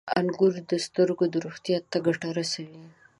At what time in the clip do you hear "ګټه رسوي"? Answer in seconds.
2.05-2.83